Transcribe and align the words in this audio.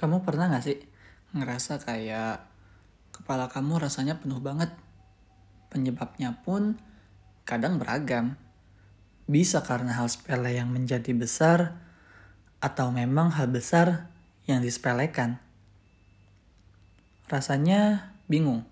Kamu 0.00 0.24
pernah 0.24 0.48
gak 0.48 0.64
sih 0.64 0.80
ngerasa 1.36 1.84
kayak 1.84 2.40
kepala 3.12 3.52
kamu 3.52 3.84
rasanya 3.84 4.16
penuh 4.16 4.40
banget? 4.40 4.72
Penyebabnya 5.68 6.40
pun 6.40 6.80
kadang 7.44 7.76
beragam. 7.76 8.40
Bisa 9.28 9.60
karena 9.60 10.00
hal 10.00 10.08
sepele 10.08 10.56
yang 10.56 10.72
menjadi 10.72 11.12
besar, 11.12 11.76
atau 12.64 12.88
memang 12.88 13.28
hal 13.36 13.52
besar 13.52 14.08
yang 14.48 14.64
disepelekan. 14.64 15.36
Rasanya 17.28 18.16
bingung. 18.24 18.64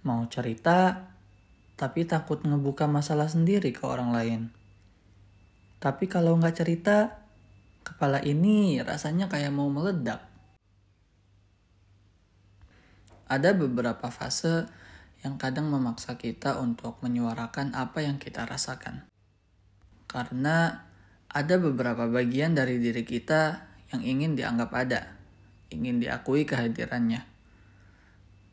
Mau 0.00 0.24
cerita, 0.32 1.12
tapi 1.76 2.08
takut 2.08 2.40
ngebuka 2.40 2.88
masalah 2.88 3.28
sendiri 3.28 3.68
ke 3.76 3.84
orang 3.84 4.16
lain. 4.16 4.40
Tapi 5.76 6.08
kalau 6.08 6.40
nggak 6.40 6.56
cerita, 6.56 7.20
kepala 7.84 8.24
ini 8.24 8.80
rasanya 8.80 9.28
kayak 9.28 9.52
mau 9.52 9.68
meledak. 9.68 10.37
Ada 13.28 13.52
beberapa 13.52 14.08
fase 14.08 14.64
yang 15.20 15.36
kadang 15.36 15.68
memaksa 15.68 16.16
kita 16.16 16.56
untuk 16.58 16.98
menyuarakan 17.04 17.76
apa 17.76 18.00
yang 18.00 18.16
kita 18.16 18.48
rasakan. 18.48 19.04
Karena 20.08 20.88
ada 21.28 21.54
beberapa 21.60 22.08
bagian 22.08 22.56
dari 22.56 22.80
diri 22.80 23.04
kita 23.04 23.68
yang 23.92 24.00
ingin 24.00 24.32
dianggap 24.32 24.70
ada, 24.72 25.12
ingin 25.68 26.00
diakui 26.00 26.48
kehadirannya. 26.48 27.28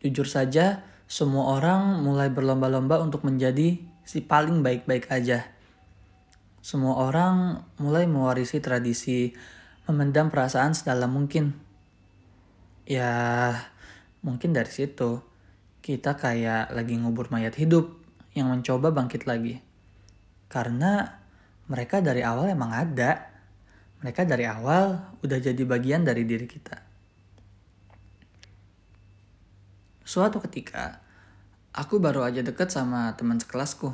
Jujur 0.03 0.27
saja, 0.27 0.83
semua 1.07 1.55
orang 1.55 2.03
mulai 2.03 2.27
berlomba-lomba 2.33 2.99
untuk 2.99 3.23
menjadi 3.23 3.79
si 4.03 4.19
paling 4.25 4.59
baik-baik 4.65 5.07
aja. 5.07 5.47
Semua 6.65 6.97
orang 6.97 7.61
mulai 7.77 8.09
mewarisi 8.09 8.57
tradisi 8.57 9.31
memendam 9.85 10.33
perasaan 10.33 10.73
sedalam 10.73 11.13
mungkin. 11.13 11.53
Ya, 12.89 13.53
Mungkin 14.25 14.57
dari 14.57 14.73
situ 14.73 15.21
kita 15.85 16.17
kayak 16.17 16.73
lagi 16.73 16.97
ngubur 16.97 17.29
mayat 17.29 17.53
hidup 17.61 17.93
yang 18.33 18.49
mencoba 18.49 18.89
bangkit 18.89 19.29
lagi. 19.29 19.61
Karena 20.49 21.21
mereka 21.69 22.01
dari 22.01 22.25
awal 22.25 22.49
emang 22.49 22.73
ada. 22.73 23.29
Mereka 24.01 24.25
dari 24.25 24.49
awal 24.49 24.97
udah 25.21 25.37
jadi 25.37 25.61
bagian 25.61 26.01
dari 26.01 26.25
diri 26.25 26.49
kita. 26.49 26.77
Suatu 30.05 30.41
ketika, 30.41 31.01
aku 31.73 31.97
baru 31.97 32.25
aja 32.25 32.41
deket 32.41 32.69
sama 32.69 33.13
teman 33.17 33.37
sekelasku. 33.37 33.93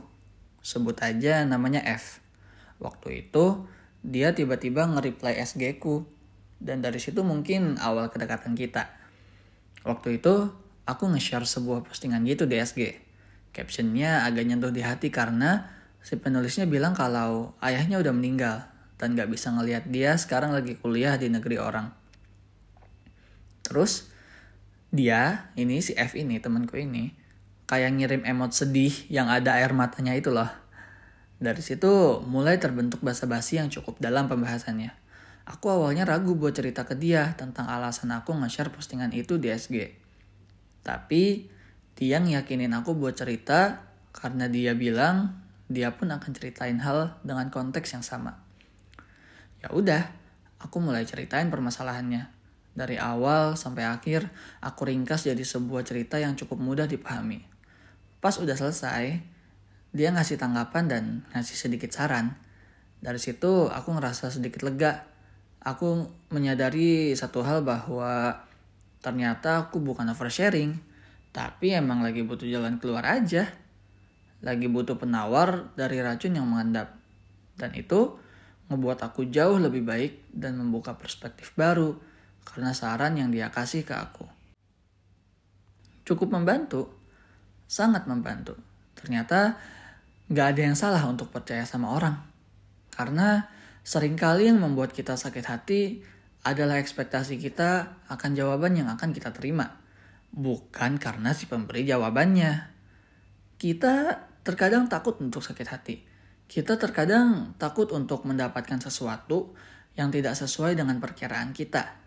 Sebut 0.64 0.96
aja 1.04 1.44
namanya 1.44 1.84
F. 1.84 2.24
Waktu 2.80 3.28
itu, 3.28 3.68
dia 4.04 4.32
tiba-tiba 4.32 4.88
nge-reply 4.88 5.40
SG 5.44 5.80
ku. 5.80 6.08
Dan 6.60 6.84
dari 6.84 7.00
situ 7.04 7.24
mungkin 7.24 7.80
awal 7.80 8.12
kedekatan 8.12 8.56
kita. 8.56 9.01
Waktu 9.82 10.22
itu 10.22 10.54
aku 10.86 11.04
nge-share 11.10 11.46
sebuah 11.46 11.86
postingan 11.86 12.22
gitu 12.26 12.46
di 12.46 12.62
SG. 12.62 12.98
Captionnya 13.52 14.24
agak 14.24 14.48
nyentuh 14.48 14.72
di 14.72 14.86
hati 14.86 15.12
karena 15.12 15.68
si 16.02 16.18
penulisnya 16.18 16.66
bilang 16.70 16.94
kalau 16.96 17.54
ayahnya 17.60 18.00
udah 18.00 18.14
meninggal 18.14 18.66
dan 19.02 19.18
gak 19.18 19.34
bisa 19.34 19.50
ngelihat 19.50 19.90
dia 19.90 20.14
sekarang 20.14 20.54
lagi 20.54 20.78
kuliah 20.78 21.18
di 21.18 21.28
negeri 21.28 21.58
orang. 21.58 21.90
Terus 23.66 24.12
dia, 24.92 25.50
ini 25.56 25.80
si 25.80 25.96
F 25.96 26.20
ini 26.20 26.38
temanku 26.44 26.76
ini, 26.76 27.16
kayak 27.64 27.96
ngirim 27.96 28.22
emot 28.28 28.52
sedih 28.52 28.92
yang 29.08 29.32
ada 29.32 29.56
air 29.56 29.72
matanya 29.72 30.12
itu 30.12 30.30
loh. 30.30 30.52
Dari 31.42 31.64
situ 31.64 32.22
mulai 32.28 32.60
terbentuk 32.60 33.00
basa-basi 33.02 33.58
yang 33.58 33.72
cukup 33.72 33.98
dalam 33.98 34.28
pembahasannya. 34.28 34.94
Aku 35.52 35.68
awalnya 35.68 36.08
ragu 36.08 36.40
buat 36.40 36.56
cerita 36.56 36.88
ke 36.88 36.96
dia 36.96 37.36
tentang 37.36 37.68
alasan 37.68 38.16
aku 38.16 38.32
nge-share 38.32 38.72
postingan 38.72 39.12
itu 39.12 39.36
di 39.36 39.52
SG. 39.52 39.92
Tapi 40.80 41.52
dia 42.00 42.24
ngiyakinin 42.24 42.72
aku 42.72 42.96
buat 42.96 43.20
cerita 43.20 43.84
karena 44.16 44.48
dia 44.48 44.72
bilang 44.72 45.36
dia 45.68 45.92
pun 45.92 46.08
akan 46.08 46.32
ceritain 46.32 46.80
hal 46.80 47.20
dengan 47.28 47.52
konteks 47.52 47.92
yang 47.92 48.04
sama. 48.04 48.40
Ya 49.60 49.76
udah, 49.76 50.08
aku 50.64 50.80
mulai 50.80 51.04
ceritain 51.04 51.52
permasalahannya. 51.52 52.32
Dari 52.72 52.96
awal 52.96 53.60
sampai 53.60 53.84
akhir, 53.84 54.32
aku 54.64 54.88
ringkas 54.88 55.28
jadi 55.28 55.44
sebuah 55.44 55.84
cerita 55.84 56.16
yang 56.16 56.40
cukup 56.40 56.64
mudah 56.64 56.88
dipahami. 56.88 57.44
Pas 58.24 58.40
udah 58.40 58.56
selesai, 58.56 59.20
dia 59.92 60.10
ngasih 60.16 60.40
tanggapan 60.40 60.88
dan 60.88 61.04
ngasih 61.36 61.60
sedikit 61.60 61.92
saran. 61.92 62.40
Dari 63.04 63.20
situ 63.20 63.68
aku 63.68 63.92
ngerasa 63.92 64.32
sedikit 64.32 64.64
lega 64.64 65.11
aku 65.62 66.10
menyadari 66.34 67.14
satu 67.14 67.46
hal 67.46 67.62
bahwa 67.62 68.42
ternyata 69.02 69.70
aku 69.70 69.82
bukan 69.82 70.10
oversharing, 70.10 70.78
tapi 71.32 71.74
emang 71.74 72.02
lagi 72.02 72.26
butuh 72.26 72.46
jalan 72.50 72.82
keluar 72.82 73.06
aja. 73.06 73.50
Lagi 74.42 74.66
butuh 74.66 74.98
penawar 74.98 75.70
dari 75.78 76.02
racun 76.02 76.34
yang 76.34 76.50
mengendap. 76.50 76.98
Dan 77.54 77.78
itu 77.78 78.18
ngebuat 78.74 79.00
aku 79.06 79.30
jauh 79.30 79.62
lebih 79.62 79.86
baik 79.86 80.34
dan 80.34 80.58
membuka 80.58 80.98
perspektif 80.98 81.54
baru 81.54 81.94
karena 82.42 82.74
saran 82.74 83.20
yang 83.20 83.30
dia 83.30 83.54
kasih 83.54 83.86
ke 83.86 83.94
aku. 83.94 84.26
Cukup 86.02 86.34
membantu, 86.34 86.90
sangat 87.70 88.10
membantu. 88.10 88.58
Ternyata 88.98 89.62
gak 90.32 90.48
ada 90.58 90.62
yang 90.66 90.78
salah 90.80 91.06
untuk 91.06 91.30
percaya 91.30 91.62
sama 91.70 91.94
orang. 91.94 92.18
Karena 92.90 93.46
Seringkali 93.82 94.46
yang 94.46 94.62
membuat 94.62 94.94
kita 94.94 95.18
sakit 95.18 95.46
hati 95.50 95.82
adalah 96.46 96.78
ekspektasi 96.78 97.42
kita 97.42 98.02
akan 98.10 98.32
jawaban 98.38 98.78
yang 98.78 98.90
akan 98.94 99.10
kita 99.10 99.34
terima. 99.34 99.82
Bukan 100.30 101.02
karena 101.02 101.34
si 101.34 101.50
pemberi 101.50 101.86
jawabannya. 101.86 102.70
Kita 103.58 104.22
terkadang 104.46 104.90
takut 104.90 105.18
untuk 105.22 105.42
sakit 105.42 105.68
hati. 105.70 105.96
Kita 106.46 106.78
terkadang 106.78 107.58
takut 107.58 107.90
untuk 107.94 108.26
mendapatkan 108.26 108.78
sesuatu 108.82 109.54
yang 109.98 110.14
tidak 110.14 110.38
sesuai 110.38 110.78
dengan 110.78 110.98
perkiraan 111.02 111.54
kita. 111.54 111.98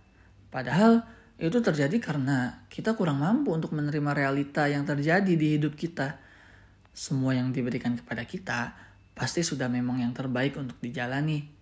Padahal 0.50 1.02
itu 1.38 1.58
terjadi 1.58 1.98
karena 1.98 2.66
kita 2.70 2.94
kurang 2.94 3.18
mampu 3.18 3.50
untuk 3.50 3.74
menerima 3.74 4.14
realita 4.14 4.70
yang 4.70 4.86
terjadi 4.86 5.34
di 5.34 5.58
hidup 5.58 5.74
kita. 5.74 6.22
Semua 6.94 7.34
yang 7.34 7.50
diberikan 7.50 7.98
kepada 7.98 8.22
kita 8.22 8.74
pasti 9.14 9.42
sudah 9.42 9.66
memang 9.70 10.02
yang 10.02 10.14
terbaik 10.14 10.58
untuk 10.58 10.78
dijalani 10.82 11.53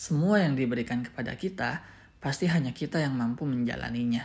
semua 0.00 0.40
yang 0.40 0.56
diberikan 0.56 1.04
kepada 1.04 1.36
kita 1.36 1.84
pasti 2.24 2.48
hanya 2.48 2.72
kita 2.72 3.04
yang 3.04 3.12
mampu 3.12 3.44
menjalaninya. 3.44 4.24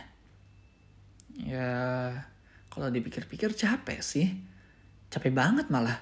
Ya, 1.36 1.68
kalau 2.72 2.88
dipikir-pikir 2.88 3.52
capek 3.52 4.00
sih. 4.00 4.40
Capek 5.12 5.36
banget 5.36 5.68
malah. 5.68 6.00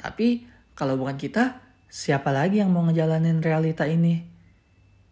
Tapi 0.00 0.48
kalau 0.72 0.96
bukan 0.96 1.20
kita, 1.20 1.60
siapa 1.92 2.32
lagi 2.32 2.64
yang 2.64 2.72
mau 2.72 2.80
ngejalanin 2.88 3.44
realita 3.44 3.84
ini? 3.84 4.24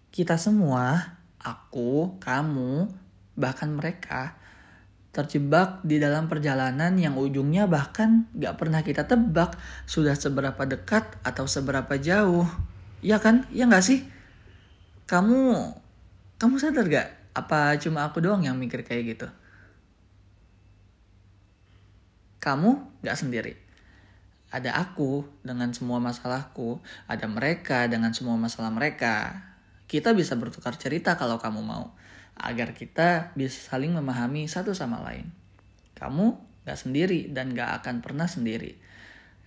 Kita 0.09 0.41
semua, 0.41 0.97
aku, 1.37 2.17
kamu, 2.17 2.89
bahkan 3.37 3.77
mereka, 3.77 4.41
terjebak 5.13 5.85
di 5.85 6.01
dalam 6.01 6.33
perjalanan 6.33 6.97
yang 6.97 7.21
ujungnya 7.21 7.69
bahkan 7.69 8.25
gak 8.33 8.57
pernah 8.57 8.81
kita 8.81 9.05
tebak 9.05 9.61
sudah 9.85 10.17
seberapa 10.17 10.65
dekat 10.65 11.21
atau 11.21 11.45
seberapa 11.45 11.93
jauh. 12.01 12.49
Iya 13.07 13.23
kan? 13.23 13.47
Iya 13.55 13.71
gak 13.71 13.87
sih? 13.87 14.03
Kamu 15.07 15.71
kamu 16.43 16.55
sadar 16.59 16.91
gak? 16.91 17.09
Apa 17.39 17.79
cuma 17.79 18.03
aku 18.03 18.19
doang 18.19 18.43
yang 18.43 18.59
mikir 18.59 18.83
kayak 18.83 19.15
gitu? 19.15 19.29
Kamu 22.43 22.99
gak 23.07 23.15
sendiri. 23.15 23.55
Ada 24.51 24.75
aku 24.75 25.23
dengan 25.47 25.71
semua 25.71 26.03
masalahku, 26.03 26.83
ada 27.07 27.31
mereka 27.31 27.87
dengan 27.87 28.11
semua 28.11 28.35
masalah 28.35 28.75
mereka. 28.75 29.39
Kita 29.87 30.11
bisa 30.11 30.35
bertukar 30.35 30.75
cerita 30.75 31.15
kalau 31.15 31.39
kamu 31.39 31.63
mau, 31.63 31.95
agar 32.35 32.75
kita 32.75 33.31
bisa 33.39 33.71
saling 33.71 33.95
memahami 33.95 34.51
satu 34.51 34.75
sama 34.75 34.99
lain. 35.07 35.31
Kamu 35.95 36.43
gak 36.67 36.83
sendiri 36.83 37.31
dan 37.31 37.55
gak 37.55 37.87
akan 37.87 38.03
pernah 38.03 38.27
sendiri. 38.27 38.75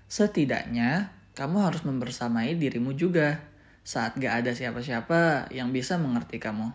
Setidaknya 0.08 1.12
kamu 1.36 1.60
harus 1.60 1.84
membersamai 1.84 2.56
dirimu 2.56 2.96
juga 2.96 3.49
saat 3.90 4.14
gak 4.22 4.46
ada 4.46 4.54
siapa-siapa 4.54 5.50
yang 5.50 5.74
bisa 5.74 5.98
mengerti 5.98 6.38
kamu. 6.38 6.70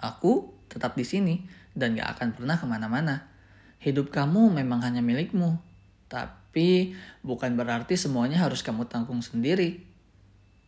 Aku 0.00 0.56
tetap 0.72 0.96
di 0.96 1.04
sini 1.04 1.44
dan 1.76 1.92
gak 1.92 2.16
akan 2.16 2.28
pernah 2.32 2.56
ke 2.56 2.64
mana-mana. 2.64 3.28
Hidup 3.76 4.08
kamu 4.08 4.48
memang 4.56 4.80
hanya 4.80 5.04
milikmu, 5.04 5.60
tapi 6.08 6.96
bukan 7.20 7.52
berarti 7.52 8.00
semuanya 8.00 8.48
harus 8.48 8.64
kamu 8.64 8.88
tanggung 8.88 9.20
sendiri. 9.20 9.84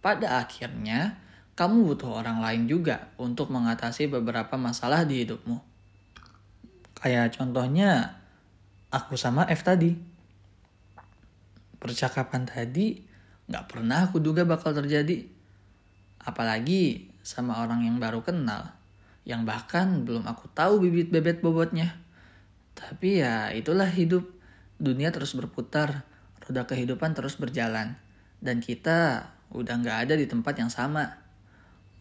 Pada 0.05 0.45
akhirnya, 0.45 1.17
kamu 1.57 1.89
butuh 1.89 2.21
orang 2.21 2.45
lain 2.45 2.69
juga 2.69 3.09
untuk 3.17 3.49
mengatasi 3.49 4.13
beberapa 4.13 4.61
masalah 4.61 5.09
di 5.09 5.25
hidupmu. 5.25 5.57
Kayak 7.01 7.41
contohnya, 7.41 8.21
aku 8.93 9.17
sama 9.17 9.49
F 9.49 9.65
tadi 9.65 9.97
percakapan 11.79 12.45
tadi 12.45 13.08
gak 13.49 13.65
pernah 13.73 14.09
aku 14.09 14.21
duga 14.21 14.45
bakal 14.45 14.77
terjadi. 14.77 15.25
Apalagi 16.21 17.09
sama 17.25 17.65
orang 17.65 17.85
yang 17.85 17.97
baru 17.97 18.21
kenal. 18.25 18.77
yang 19.29 19.45
bahkan 19.45 20.09
belum 20.09 20.25
aku 20.25 20.49
tahu 20.57 20.81
bibit 20.81 21.13
bebet 21.13 21.45
bobotnya. 21.45 22.01
Tapi 22.73 23.21
ya 23.21 23.53
itulah 23.53 23.85
hidup. 23.85 24.25
Dunia 24.81 25.13
terus 25.13 25.37
berputar, 25.37 26.09
roda 26.41 26.65
kehidupan 26.65 27.13
terus 27.13 27.37
berjalan. 27.37 28.01
Dan 28.41 28.65
kita 28.65 29.29
udah 29.53 29.75
nggak 29.85 30.09
ada 30.09 30.15
di 30.17 30.25
tempat 30.25 30.57
yang 30.57 30.73
sama. 30.73 31.13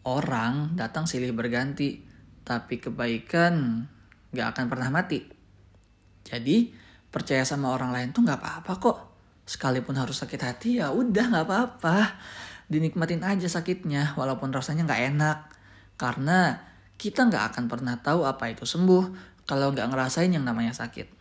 Orang 0.08 0.72
datang 0.80 1.04
silih 1.04 1.36
berganti, 1.36 2.00
tapi 2.48 2.80
kebaikan 2.80 3.84
nggak 4.32 4.48
akan 4.56 4.64
pernah 4.72 4.88
mati. 4.88 5.20
Jadi 6.24 6.72
percaya 7.12 7.44
sama 7.44 7.76
orang 7.76 7.92
lain 7.92 8.16
tuh 8.16 8.24
nggak 8.24 8.40
apa-apa 8.40 8.72
kok. 8.80 8.98
Sekalipun 9.48 9.96
harus 9.96 10.20
sakit 10.20 10.40
hati 10.44 10.84
ya 10.84 10.92
udah 10.92 11.24
nggak 11.32 11.46
apa-apa. 11.48 12.20
Dinikmatin 12.68 13.24
aja 13.24 13.48
sakitnya 13.48 14.12
walaupun 14.20 14.52
rasanya 14.52 14.84
nggak 14.84 15.02
enak. 15.16 15.38
Karena 15.96 16.60
kita 17.00 17.24
nggak 17.26 17.56
akan 17.56 17.64
pernah 17.72 17.96
tahu 17.96 18.28
apa 18.28 18.52
itu 18.52 18.68
sembuh 18.68 19.08
kalau 19.48 19.72
nggak 19.72 19.88
ngerasain 19.88 20.28
yang 20.28 20.44
namanya 20.44 20.76
sakit. 20.76 21.17